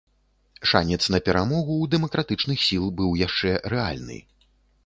Шанец 0.69 0.97
на 1.15 1.19
перамогу 1.27 1.75
ў 1.77 1.85
дэмакратычных 1.93 2.65
сіл 2.71 2.85
быў 3.03 3.15
яшчэ 3.27 3.51
рэальны. 3.75 4.19